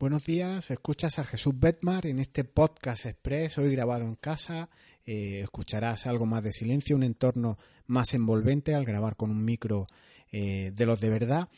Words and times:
Buenos 0.00 0.24
días, 0.24 0.70
escuchas 0.70 1.18
a 1.18 1.24
Jesús 1.24 1.52
Betmar 1.54 2.06
en 2.06 2.20
este 2.20 2.44
podcast 2.44 3.04
express, 3.04 3.58
hoy 3.58 3.70
grabado 3.72 4.06
en 4.06 4.14
casa. 4.14 4.70
Eh, 5.04 5.40
escucharás 5.42 6.06
algo 6.06 6.24
más 6.24 6.42
de 6.42 6.54
silencio, 6.54 6.96
un 6.96 7.02
entorno 7.02 7.58
más 7.86 8.14
envolvente 8.14 8.74
al 8.74 8.86
grabar 8.86 9.16
con 9.16 9.30
un 9.30 9.44
micro 9.44 9.86
eh, 10.32 10.72
de 10.74 10.86
los 10.86 11.00
de 11.02 11.10
verdad. 11.10 11.50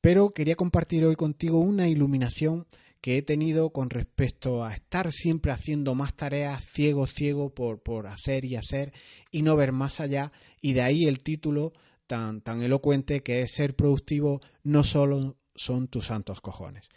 Pero 0.00 0.30
quería 0.30 0.54
compartir 0.54 1.04
hoy 1.04 1.16
contigo 1.16 1.58
una 1.58 1.88
iluminación 1.88 2.68
que 3.00 3.18
he 3.18 3.22
tenido 3.22 3.70
con 3.70 3.90
respecto 3.90 4.62
a 4.64 4.74
estar 4.74 5.10
siempre 5.10 5.50
haciendo 5.50 5.96
más 5.96 6.14
tareas 6.14 6.64
ciego, 6.72 7.04
ciego 7.04 7.52
por, 7.52 7.82
por 7.82 8.06
hacer 8.06 8.44
y 8.44 8.54
hacer 8.54 8.92
y 9.32 9.42
no 9.42 9.56
ver 9.56 9.72
más 9.72 9.98
allá. 9.98 10.30
Y 10.60 10.74
de 10.74 10.82
ahí 10.82 11.06
el 11.06 11.18
título 11.18 11.72
tan, 12.06 12.42
tan 12.42 12.62
elocuente 12.62 13.24
que 13.24 13.40
es 13.40 13.50
ser 13.50 13.74
productivo 13.74 14.40
no 14.62 14.84
solo 14.84 15.36
son 15.56 15.88
tus 15.88 16.06
santos 16.06 16.40
cojones. 16.40 16.90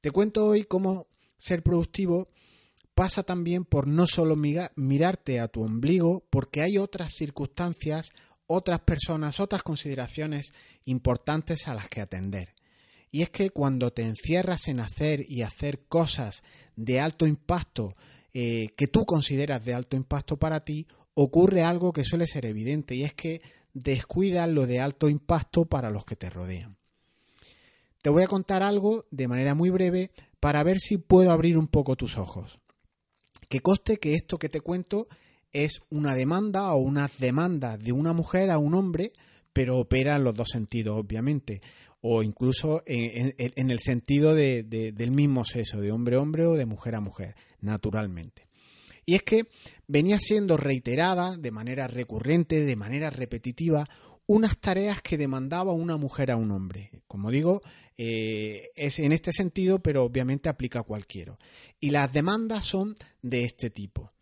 Te 0.00 0.12
cuento 0.12 0.46
hoy 0.46 0.64
cómo 0.64 1.08
ser 1.36 1.62
productivo 1.62 2.28
pasa 2.94 3.22
también 3.22 3.64
por 3.64 3.86
no 3.86 4.06
solo 4.06 4.36
mirarte 4.36 5.40
a 5.40 5.48
tu 5.48 5.62
ombligo, 5.62 6.26
porque 6.30 6.62
hay 6.62 6.78
otras 6.78 7.12
circunstancias, 7.16 8.10
otras 8.46 8.80
personas, 8.80 9.40
otras 9.40 9.62
consideraciones 9.62 10.52
importantes 10.84 11.68
a 11.68 11.74
las 11.74 11.88
que 11.88 12.00
atender. 12.00 12.54
Y 13.10 13.22
es 13.22 13.30
que 13.30 13.50
cuando 13.50 13.92
te 13.92 14.02
encierras 14.02 14.68
en 14.68 14.80
hacer 14.80 15.24
y 15.28 15.42
hacer 15.42 15.86
cosas 15.86 16.42
de 16.76 17.00
alto 17.00 17.26
impacto 17.26 17.94
eh, 18.32 18.68
que 18.76 18.86
tú 18.86 19.04
consideras 19.04 19.64
de 19.64 19.74
alto 19.74 19.96
impacto 19.96 20.38
para 20.38 20.64
ti, 20.64 20.86
ocurre 21.14 21.62
algo 21.62 21.92
que 21.92 22.04
suele 22.04 22.26
ser 22.26 22.46
evidente 22.46 22.94
y 22.94 23.04
es 23.04 23.14
que 23.14 23.42
descuidas 23.74 24.48
lo 24.48 24.66
de 24.66 24.80
alto 24.80 25.08
impacto 25.08 25.66
para 25.66 25.90
los 25.90 26.04
que 26.04 26.16
te 26.16 26.30
rodean. 26.30 26.77
Te 28.02 28.10
voy 28.10 28.22
a 28.22 28.28
contar 28.28 28.62
algo 28.62 29.06
de 29.10 29.28
manera 29.28 29.54
muy 29.54 29.70
breve 29.70 30.10
para 30.40 30.62
ver 30.62 30.78
si 30.78 30.98
puedo 30.98 31.32
abrir 31.32 31.58
un 31.58 31.68
poco 31.68 31.96
tus 31.96 32.16
ojos. 32.16 32.60
Que 33.48 33.60
coste 33.60 33.98
que 33.98 34.14
esto 34.14 34.38
que 34.38 34.48
te 34.48 34.60
cuento 34.60 35.08
es 35.52 35.80
una 35.90 36.14
demanda 36.14 36.72
o 36.72 36.78
una 36.78 37.10
demanda 37.18 37.78
de 37.78 37.92
una 37.92 38.12
mujer 38.12 38.50
a 38.50 38.58
un 38.58 38.74
hombre, 38.74 39.12
pero 39.52 39.78
opera 39.78 40.16
en 40.16 40.24
los 40.24 40.36
dos 40.36 40.48
sentidos, 40.52 40.98
obviamente, 40.98 41.60
o 42.00 42.22
incluso 42.22 42.82
en, 42.86 43.70
el 43.70 43.80
sentido 43.80 44.34
del 44.34 45.10
mismo 45.10 45.44
sexo, 45.44 45.80
de 45.80 45.90
hombre 45.90 46.16
a 46.16 46.20
hombre 46.20 46.46
o 46.46 46.54
de 46.54 46.66
mujer 46.66 46.94
a 46.94 47.00
mujer, 47.00 47.34
naturalmente. 47.60 48.46
Y 49.04 49.14
es 49.14 49.22
que 49.22 49.46
venía 49.86 50.18
siendo 50.20 50.58
reiterada 50.58 51.36
de 51.36 51.50
manera 51.50 51.88
recurrente, 51.88 52.64
de 52.64 52.76
manera 52.76 53.08
repetitiva, 53.08 53.88
unas 54.28 54.58
tareas 54.58 55.00
que 55.00 55.16
demandaba 55.16 55.72
una 55.72 55.96
mujer 55.96 56.30
a 56.30 56.36
un 56.36 56.50
hombre. 56.50 56.90
Como 57.06 57.30
digo, 57.30 57.62
eh, 57.96 58.68
es 58.76 58.98
en 58.98 59.12
este 59.12 59.32
sentido, 59.32 59.82
pero 59.82 60.04
obviamente 60.04 60.50
aplica 60.50 60.80
a 60.80 60.84
cualquiera. 60.84 61.38
Y 61.80 61.90
las 61.90 62.12
demandas 62.12 62.66
son 62.66 62.94
de 63.22 63.44
este 63.44 63.70
tipo. 63.70 64.12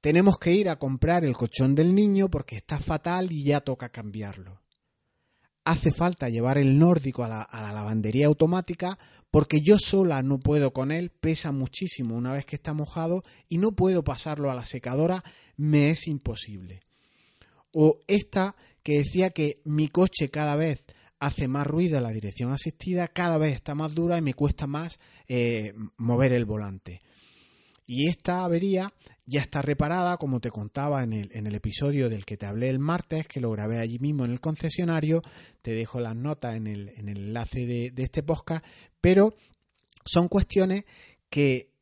Tenemos 0.00 0.38
que 0.38 0.52
ir 0.52 0.68
a 0.68 0.78
comprar 0.78 1.24
el 1.24 1.34
colchón 1.34 1.74
del 1.74 1.94
niño 1.96 2.30
porque 2.30 2.56
está 2.56 2.78
fatal 2.78 3.32
y 3.32 3.42
ya 3.42 3.60
toca 3.60 3.88
cambiarlo. 3.88 4.60
Hace 5.64 5.90
falta 5.90 6.28
llevar 6.28 6.56
el 6.58 6.78
nórdico 6.78 7.24
a 7.24 7.28
la, 7.28 7.42
a 7.42 7.62
la 7.62 7.72
lavandería 7.72 8.26
automática 8.26 8.98
porque 9.32 9.62
yo 9.62 9.78
sola 9.80 10.22
no 10.22 10.38
puedo 10.38 10.72
con 10.72 10.92
él, 10.92 11.10
pesa 11.10 11.50
muchísimo 11.50 12.14
una 12.14 12.32
vez 12.32 12.46
que 12.46 12.54
está 12.54 12.72
mojado 12.72 13.24
y 13.48 13.58
no 13.58 13.72
puedo 13.72 14.04
pasarlo 14.04 14.48
a 14.48 14.54
la 14.54 14.64
secadora, 14.64 15.24
me 15.56 15.90
es 15.90 16.06
imposible. 16.06 16.82
O 17.72 17.98
esta 18.06 18.54
que 18.84 18.98
decía 18.98 19.30
que 19.30 19.60
mi 19.64 19.88
coche 19.88 20.28
cada 20.28 20.54
vez 20.54 20.86
hace 21.18 21.48
más 21.48 21.66
ruido 21.66 22.00
la 22.00 22.10
dirección 22.10 22.52
asistida, 22.52 23.08
cada 23.08 23.38
vez 23.38 23.54
está 23.54 23.74
más 23.74 23.94
dura 23.94 24.18
y 24.18 24.22
me 24.22 24.34
cuesta 24.34 24.66
más 24.66 25.00
eh, 25.26 25.72
mover 25.96 26.32
el 26.32 26.44
volante. 26.44 27.00
Y 27.86 28.08
esta 28.08 28.44
avería 28.44 28.92
ya 29.26 29.40
está 29.40 29.62
reparada, 29.62 30.16
como 30.18 30.40
te 30.40 30.50
contaba 30.50 31.02
en 31.02 31.14
el, 31.14 31.30
en 31.32 31.46
el, 31.46 31.54
episodio 31.54 32.08
del 32.08 32.24
que 32.24 32.36
te 32.36 32.46
hablé 32.46 32.68
el 32.68 32.78
martes, 32.78 33.26
que 33.26 33.40
lo 33.40 33.50
grabé 33.50 33.78
allí 33.78 33.98
mismo 33.98 34.24
en 34.24 34.32
el 34.32 34.40
concesionario. 34.40 35.22
Te 35.62 35.72
dejo 35.72 36.00
las 36.00 36.14
notas 36.14 36.56
en 36.56 36.66
el, 36.66 36.90
en 36.90 37.08
el 37.08 37.18
enlace 37.18 37.66
de, 37.66 37.90
de 37.90 38.02
este 38.02 38.22
podcast, 38.22 38.64
pero 39.00 39.34
son 40.04 40.28
cuestiones 40.28 40.84
que 41.30 41.73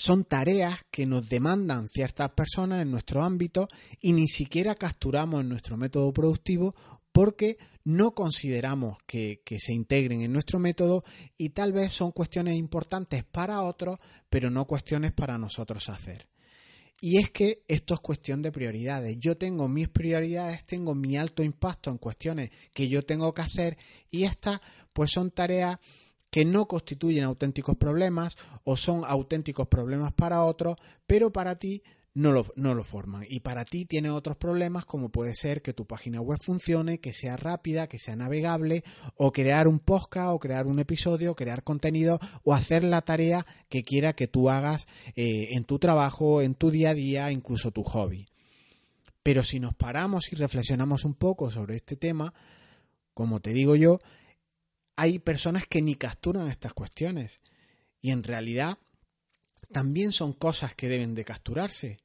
son 0.00 0.24
tareas 0.24 0.78
que 0.90 1.04
nos 1.04 1.28
demandan 1.28 1.86
ciertas 1.86 2.30
personas 2.30 2.80
en 2.80 2.90
nuestro 2.90 3.22
ámbito 3.22 3.68
y 4.00 4.14
ni 4.14 4.28
siquiera 4.28 4.74
capturamos 4.74 5.42
en 5.42 5.50
nuestro 5.50 5.76
método 5.76 6.10
productivo 6.10 6.74
porque 7.12 7.58
no 7.84 8.14
consideramos 8.14 8.96
que, 9.04 9.42
se 9.58 9.74
integren 9.74 10.22
en 10.22 10.32
nuestro 10.32 10.58
método 10.58 11.04
y 11.36 11.50
tal 11.50 11.74
vez 11.74 11.92
son 11.92 12.12
cuestiones 12.12 12.56
importantes 12.56 13.24
para 13.24 13.60
otros, 13.60 13.98
pero 14.30 14.48
no 14.48 14.66
cuestiones 14.66 15.12
para 15.12 15.36
nosotros 15.36 15.90
hacer. 15.90 16.26
Y 17.02 17.18
es 17.18 17.28
que 17.28 17.62
esto 17.68 17.92
es 17.92 18.00
cuestión 18.00 18.40
de 18.40 18.52
prioridades. 18.52 19.18
Yo 19.18 19.36
tengo 19.36 19.68
mis 19.68 19.88
prioridades, 19.88 20.64
tengo 20.64 20.94
mi 20.94 21.18
alto 21.18 21.42
impacto 21.42 21.90
en 21.90 21.98
cuestiones 21.98 22.50
que 22.72 22.88
yo 22.88 23.04
tengo 23.04 23.34
que 23.34 23.42
hacer 23.42 23.76
y 24.10 24.22
estas 24.22 24.60
pues 24.94 25.10
son 25.10 25.30
tareas 25.30 25.78
que 26.30 26.44
no 26.44 26.66
constituyen 26.66 27.24
auténticos 27.24 27.76
problemas 27.76 28.36
o 28.64 28.76
son 28.76 29.02
auténticos 29.04 29.68
problemas 29.68 30.12
para 30.12 30.44
otros, 30.44 30.76
pero 31.06 31.32
para 31.32 31.56
ti 31.56 31.82
no 32.12 32.32
lo, 32.32 32.44
no 32.56 32.74
lo, 32.74 32.82
forman. 32.82 33.24
Y 33.28 33.40
para 33.40 33.64
ti 33.64 33.84
tiene 33.86 34.10
otros 34.10 34.36
problemas 34.36 34.84
como 34.84 35.10
puede 35.10 35.34
ser 35.34 35.62
que 35.62 35.72
tu 35.72 35.86
página 35.86 36.20
web 36.20 36.38
funcione, 36.42 36.98
que 36.98 37.12
sea 37.12 37.36
rápida, 37.36 37.88
que 37.88 37.98
sea 37.98 38.16
navegable, 38.16 38.84
o 39.16 39.32
crear 39.32 39.68
un 39.68 39.78
podcast, 39.78 40.30
o 40.30 40.38
crear 40.38 40.66
un 40.66 40.80
episodio, 40.80 41.36
crear 41.36 41.62
contenido, 41.62 42.18
o 42.42 42.54
hacer 42.54 42.84
la 42.84 43.02
tarea 43.02 43.46
que 43.68 43.84
quiera 43.84 44.12
que 44.12 44.26
tú 44.26 44.50
hagas 44.50 44.86
eh, 45.14 45.48
en 45.52 45.64
tu 45.64 45.78
trabajo, 45.78 46.42
en 46.42 46.54
tu 46.54 46.70
día 46.70 46.90
a 46.90 46.94
día, 46.94 47.30
incluso 47.30 47.70
tu 47.70 47.84
hobby. 47.84 48.26
Pero 49.22 49.44
si 49.44 49.60
nos 49.60 49.74
paramos 49.74 50.32
y 50.32 50.36
reflexionamos 50.36 51.04
un 51.04 51.14
poco 51.14 51.50
sobre 51.50 51.76
este 51.76 51.96
tema, 51.96 52.32
como 53.14 53.40
te 53.40 53.52
digo 53.52 53.76
yo, 53.76 53.98
hay 55.00 55.18
personas 55.18 55.66
que 55.66 55.80
ni 55.80 55.94
capturan 55.94 56.48
estas 56.48 56.74
cuestiones. 56.74 57.40
Y 58.02 58.10
en 58.10 58.22
realidad 58.22 58.76
también 59.72 60.12
son 60.12 60.34
cosas 60.34 60.74
que 60.74 60.90
deben 60.90 61.14
de 61.14 61.24
capturarse. 61.24 62.00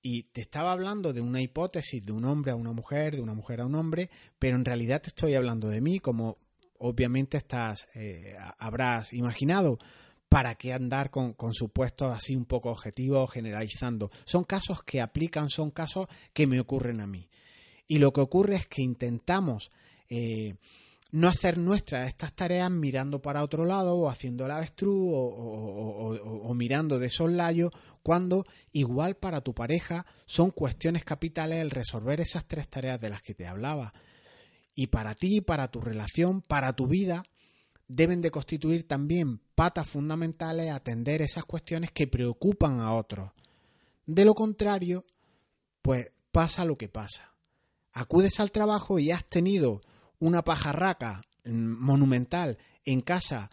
Y 0.00 0.22
te 0.22 0.40
estaba 0.40 0.72
hablando 0.72 1.12
de 1.12 1.20
una 1.20 1.42
hipótesis 1.42 2.02
de 2.02 2.12
un 2.12 2.24
hombre 2.24 2.52
a 2.52 2.56
una 2.56 2.72
mujer, 2.72 3.16
de 3.16 3.20
una 3.20 3.34
mujer 3.34 3.60
a 3.60 3.66
un 3.66 3.74
hombre, 3.74 4.08
pero 4.38 4.56
en 4.56 4.64
realidad 4.64 5.02
te 5.02 5.08
estoy 5.08 5.34
hablando 5.34 5.68
de 5.68 5.82
mí, 5.82 6.00
como 6.00 6.38
obviamente 6.78 7.36
estás, 7.36 7.86
eh, 7.94 8.34
habrás 8.56 9.12
imaginado. 9.12 9.78
¿Para 10.30 10.54
qué 10.54 10.72
andar 10.72 11.10
con, 11.10 11.34
supuestos 11.52 12.10
así 12.10 12.34
un 12.34 12.46
poco 12.46 12.70
objetivos, 12.70 13.30
generalizando? 13.30 14.10
Son 14.24 14.44
casos 14.44 14.82
que 14.82 15.02
aplican, 15.02 15.50
son 15.50 15.72
casos 15.72 16.06
que 16.32 16.46
me 16.46 16.58
ocurren 16.58 17.02
a 17.02 17.06
mí. 17.06 17.28
Y 17.86 17.98
lo 17.98 18.14
que 18.14 18.22
ocurre 18.22 18.56
es 18.56 18.66
que 18.66 18.80
intentamos 18.80 19.70
eh, 20.08 20.54
no 21.12 21.28
hacer 21.28 21.58
nuestras 21.58 22.08
estas 22.08 22.32
tareas 22.32 22.70
mirando 22.70 23.20
para 23.20 23.42
otro 23.42 23.64
lado 23.64 23.96
o 23.96 24.08
haciendo 24.08 24.44
el 24.44 24.52
avestruz 24.52 25.10
o, 25.12 26.54
mirando 26.54 26.98
de 26.98 27.10
soslayo 27.10 27.70
cuando 28.02 28.46
igual 28.72 29.16
para 29.16 29.40
tu 29.40 29.54
pareja 29.54 30.06
son 30.26 30.50
cuestiones 30.50 31.04
capitales 31.04 31.58
el 31.58 31.70
resolver 31.70 32.20
esas 32.20 32.46
tres 32.46 32.68
tareas 32.68 33.00
de 33.00 33.10
las 33.10 33.22
que 33.22 33.34
te 33.34 33.46
hablaba. 33.46 33.92
Y 34.74 34.86
para 34.86 35.14
ti, 35.14 35.40
para 35.40 35.68
tu 35.68 35.80
relación, 35.80 36.42
para 36.42 36.74
tu 36.74 36.86
vida, 36.86 37.24
deben 37.88 38.20
de 38.20 38.30
constituir 38.30 38.86
también 38.86 39.40
patas 39.54 39.88
fundamentales 39.90 40.70
atender 40.70 41.22
esas 41.22 41.44
cuestiones 41.44 41.90
que 41.90 42.06
preocupan 42.06 42.80
a 42.80 42.94
otros. 42.94 43.32
De 44.06 44.24
lo 44.24 44.34
contrario, 44.34 45.04
pues 45.82 46.12
pasa 46.30 46.64
lo 46.64 46.78
que 46.78 46.88
pasa. 46.88 47.34
Acudes 47.92 48.38
al 48.38 48.52
trabajo 48.52 48.98
y 48.98 49.10
has 49.10 49.24
tenido 49.24 49.82
una 50.20 50.42
pajarraca 50.42 51.22
monumental 51.44 52.58
en 52.84 53.00
casa 53.00 53.50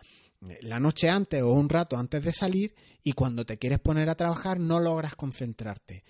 eh, 0.47 0.59
la 0.61 0.79
noche 0.79 1.09
antes 1.09 1.41
o 1.41 1.51
un 1.51 1.69
rato 1.69 1.97
antes 1.97 2.23
de 2.23 2.33
salir 2.33 2.75
y 3.03 3.13
cuando 3.13 3.45
te 3.45 3.57
quieres 3.57 3.79
poner 3.79 4.09
a 4.09 4.15
trabajar 4.15 4.59
no 4.59 4.79
logras 4.79 5.15
concentrarte. 5.15 6.03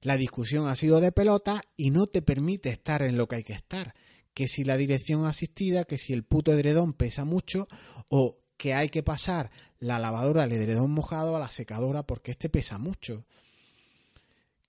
La 0.00 0.16
discusión 0.16 0.68
ha 0.68 0.76
sido 0.76 1.00
de 1.00 1.12
pelota 1.12 1.62
y 1.76 1.90
no 1.90 2.06
te 2.06 2.22
permite 2.22 2.70
estar 2.70 3.02
en 3.02 3.16
lo 3.16 3.26
que 3.28 3.36
hay 3.36 3.44
que 3.44 3.52
estar. 3.52 3.94
Que 4.32 4.48
si 4.48 4.64
la 4.64 4.76
dirección 4.76 5.26
asistida, 5.26 5.84
que 5.84 5.98
si 5.98 6.12
el 6.12 6.24
puto 6.24 6.52
edredón 6.52 6.92
pesa 6.92 7.24
mucho 7.24 7.66
o 8.08 8.38
que 8.56 8.74
hay 8.74 8.88
que 8.88 9.02
pasar 9.02 9.50
la 9.78 9.98
lavadora 9.98 10.44
al 10.44 10.52
edredón 10.52 10.90
mojado 10.90 11.36
a 11.36 11.40
la 11.40 11.50
secadora 11.50 12.04
porque 12.04 12.32
este 12.32 12.48
pesa 12.48 12.78
mucho. 12.78 13.24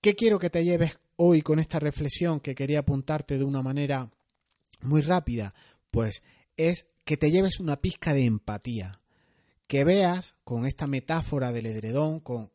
¿Qué 0.01 0.15
quiero 0.15 0.39
que 0.39 0.49
te 0.49 0.63
lleves 0.63 0.97
hoy 1.17 1.41
con 1.41 1.59
esta 1.59 1.79
reflexión 1.79 2.39
que 2.39 2.55
quería 2.55 2.79
apuntarte 2.79 3.37
de 3.37 3.43
una 3.43 3.61
manera 3.61 4.09
muy 4.81 5.01
rápida, 5.01 5.53
pues 5.91 6.23
es 6.57 6.85
que 7.03 7.17
te 7.17 7.31
lleves 7.31 7.59
una 7.59 7.81
pizca 7.81 8.13
de 8.13 8.25
empatía, 8.25 9.01
que 9.67 9.83
veas 9.83 10.35
con 10.43 10.65
esta 10.65 10.87
metáfora 10.87 11.51
del 11.51 11.67
edredón, 11.67 12.19
con, 12.21 12.49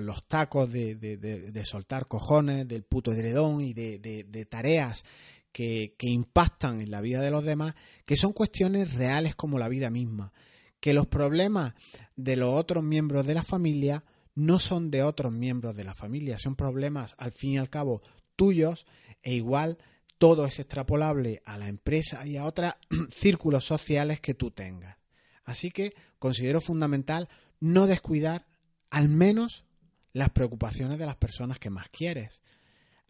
los 0.00 0.26
tacos 0.26 0.72
de, 0.72 1.62
soltar 1.64 2.06
cojones, 2.06 2.66
del 2.66 2.84
puto 2.84 3.12
edredón 3.12 3.60
y 3.60 3.74
de, 3.74 4.46
tareas 4.48 5.04
que, 5.52 5.94
que 5.98 6.08
impactan 6.08 6.80
en 6.80 6.90
la 6.90 7.00
vida 7.00 7.20
de 7.20 7.30
los 7.30 7.44
demás, 7.44 7.74
que 8.06 8.16
son 8.16 8.32
cuestiones 8.32 8.94
reales 8.94 9.34
como 9.34 9.58
la 9.58 9.68
vida 9.68 9.90
misma, 9.90 10.32
que 10.80 10.94
los 10.94 11.06
problemas 11.06 11.74
de 12.16 12.36
los 12.36 12.58
otros 12.58 12.82
miembros 12.82 13.26
de 13.26 13.34
la 13.34 13.44
familia 13.44 14.04
no 14.34 14.58
son 14.58 14.90
de 14.90 15.02
otros 15.02 15.32
miembros 15.32 15.74
de 15.74 15.84
la 15.84 15.94
familia, 15.94 16.38
son 16.38 16.56
problemas 16.56 17.14
al 17.18 17.32
fin 17.32 17.52
y 17.52 17.58
al 17.58 17.70
cabo 17.70 18.02
tuyos 18.36 18.86
e 19.22 19.34
igual 19.34 19.78
todo 20.18 20.46
es 20.46 20.58
extrapolable 20.58 21.42
a 21.44 21.58
la 21.58 21.68
empresa 21.68 22.26
y 22.26 22.36
a 22.36 22.44
otros 22.44 22.72
círculos 23.10 23.64
sociales 23.64 24.20
que 24.20 24.34
tú 24.34 24.50
tengas. 24.50 24.96
Así 25.44 25.70
que 25.70 25.94
considero 26.18 26.60
fundamental 26.60 27.28
no 27.60 27.86
descuidar 27.86 28.46
al 28.90 29.08
menos 29.08 29.64
las 30.12 30.30
preocupaciones 30.30 30.98
de 30.98 31.06
las 31.06 31.16
personas 31.16 31.58
que 31.58 31.70
más 31.70 31.88
quieres. 31.88 32.42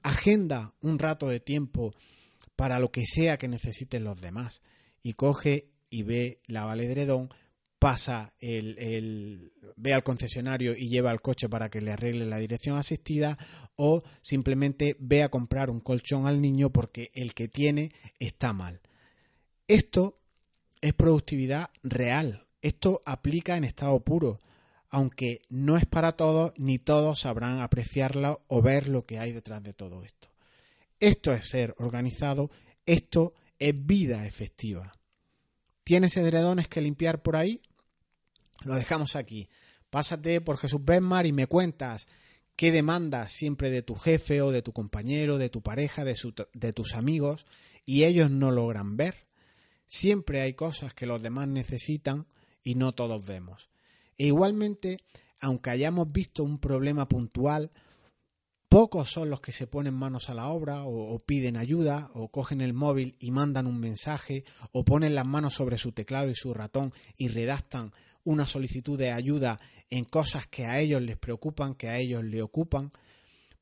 Agenda 0.02 0.74
un 0.80 0.98
rato 0.98 1.28
de 1.28 1.40
tiempo 1.40 1.94
para 2.56 2.78
lo 2.78 2.90
que 2.90 3.04
sea 3.06 3.38
que 3.38 3.48
necesiten 3.48 4.04
los 4.04 4.20
demás 4.20 4.62
y 5.02 5.14
coge 5.14 5.70
y 5.90 6.02
ve 6.02 6.40
la 6.46 6.64
valedredón 6.64 7.28
pasa 7.84 8.32
el, 8.40 9.52
ve 9.76 9.92
al 9.92 10.02
concesionario 10.02 10.74
y 10.74 10.88
lleva 10.88 11.12
el 11.12 11.20
coche 11.20 11.50
para 11.50 11.68
que 11.68 11.82
le 11.82 11.92
arregle 11.92 12.24
la 12.24 12.38
dirección 12.38 12.78
asistida 12.78 13.36
o 13.76 14.02
simplemente 14.22 14.96
ve 15.00 15.22
a 15.22 15.28
comprar 15.28 15.68
un 15.68 15.80
colchón 15.80 16.26
al 16.26 16.40
niño 16.40 16.70
porque 16.70 17.10
el 17.12 17.34
que 17.34 17.46
tiene 17.46 17.92
está 18.18 18.54
mal. 18.54 18.80
Esto 19.68 20.18
es 20.80 20.94
productividad 20.94 21.68
real. 21.82 22.46
Esto 22.62 23.02
aplica 23.04 23.58
en 23.58 23.64
estado 23.64 24.00
puro, 24.00 24.40
aunque 24.88 25.40
no 25.50 25.76
es 25.76 25.84
para 25.84 26.12
todos 26.12 26.54
ni 26.56 26.78
todos 26.78 27.20
sabrán 27.20 27.60
apreciarla 27.60 28.38
o 28.46 28.62
ver 28.62 28.88
lo 28.88 29.04
que 29.04 29.18
hay 29.18 29.32
detrás 29.32 29.62
de 29.62 29.74
todo 29.74 30.04
esto. 30.04 30.28
Esto 31.00 31.34
es 31.34 31.46
ser 31.50 31.74
organizado, 31.76 32.50
esto 32.86 33.34
es 33.58 33.74
vida 33.84 34.24
efectiva. 34.24 34.94
¿Tienes 35.84 36.16
edredones 36.16 36.66
que 36.66 36.80
limpiar 36.80 37.20
por 37.20 37.36
ahí? 37.36 37.60
Lo 38.64 38.74
dejamos 38.74 39.16
aquí. 39.16 39.48
Pásate 39.90 40.40
por 40.40 40.58
Jesús 40.58 40.84
Benmar 40.84 41.26
y 41.26 41.32
me 41.32 41.46
cuentas 41.46 42.08
qué 42.56 42.72
demandas 42.72 43.32
siempre 43.32 43.70
de 43.70 43.82
tu 43.82 43.94
jefe 43.94 44.42
o 44.42 44.50
de 44.50 44.62
tu 44.62 44.72
compañero, 44.72 45.38
de 45.38 45.48
tu 45.48 45.62
pareja, 45.62 46.04
de, 46.04 46.16
de 46.52 46.72
tus 46.72 46.94
amigos 46.94 47.46
y 47.84 48.04
ellos 48.04 48.30
no 48.30 48.50
logran 48.50 48.96
ver. 48.96 49.26
Siempre 49.86 50.40
hay 50.40 50.54
cosas 50.54 50.94
que 50.94 51.06
los 51.06 51.22
demás 51.22 51.48
necesitan 51.48 52.26
y 52.62 52.74
no 52.74 52.92
todos 52.92 53.24
vemos. 53.24 53.68
E 54.16 54.26
igualmente, 54.26 55.00
aunque 55.40 55.70
hayamos 55.70 56.10
visto 56.10 56.42
un 56.42 56.58
problema 56.58 57.06
puntual, 57.06 57.70
pocos 58.68 59.10
son 59.10 59.30
los 59.30 59.40
que 59.40 59.52
se 59.52 59.66
ponen 59.66 59.94
manos 59.94 60.30
a 60.30 60.34
la 60.34 60.48
obra 60.48 60.84
o, 60.84 61.14
o, 61.14 61.18
piden 61.20 61.56
ayuda 61.56 62.10
o 62.14 62.28
cogen 62.28 62.60
el 62.60 62.72
móvil 62.72 63.16
y 63.20 63.30
mandan 63.30 63.66
un 63.66 63.78
mensaje 63.78 64.44
o 64.72 64.84
ponen 64.84 65.14
las 65.14 65.26
manos 65.26 65.54
sobre 65.54 65.78
su 65.78 65.92
teclado 65.92 66.30
y 66.30 66.34
su 66.34 66.54
ratón 66.54 66.92
y 67.16 67.28
redactan 67.28 67.92
una 68.24 68.46
solicitud 68.46 68.98
de 68.98 69.12
ayuda 69.12 69.60
en 69.90 70.04
cosas 70.04 70.46
que 70.46 70.66
a 70.66 70.80
ellos 70.80 71.02
les 71.02 71.16
preocupan, 71.16 71.74
que 71.74 71.88
a 71.88 71.98
ellos 71.98 72.24
les 72.24 72.42
ocupan, 72.42 72.90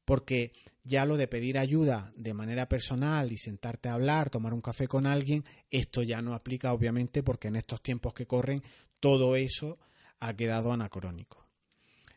porque 0.05 0.53
ya 0.85 1.05
lo 1.05 1.17
de 1.17 1.29
pedir 1.29 1.59
ayuda 1.59 2.12
de 2.17 2.35
manera 2.35 2.69
personal 2.69 3.32
y 3.32 3.38
sentarte 3.38 3.88
a 3.88 3.94
hablar, 3.94 4.31
tomar 4.31 4.55
un 4.55 4.61
café 4.61 4.88
con 4.88 5.06
alguien, 5.06 5.44
esto 5.70 6.03
ya 6.03 6.23
no 6.23 6.35
aplica 6.35 6.73
obviamente 6.73 7.23
porque 7.23 7.49
en 7.49 7.56
estos 7.56 7.82
tiempos 7.82 8.14
que 8.14 8.26
corren 8.26 8.62
todo 9.00 9.37
eso 9.37 9.79
ha 10.20 10.35
quedado 10.35 10.73
anacrónico. 10.73 11.47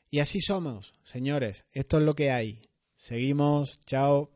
Y 0.09 0.19
así 0.19 0.39
somos, 0.39 0.93
señores, 1.03 1.65
esto 1.73 1.97
es 1.97 2.03
lo 2.03 2.15
que 2.15 2.31
hay. 2.31 2.61
Seguimos, 2.95 3.79
chao. 3.85 4.31